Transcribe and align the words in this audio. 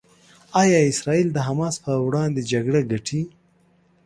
ایا 0.61 0.79
اسرائیل 0.91 1.27
د 1.33 1.37
حماس 1.47 1.75
پر 1.83 1.95
وړاندې 2.05 2.41
جګړه 2.51 2.81
ګټي؟ 2.91 3.21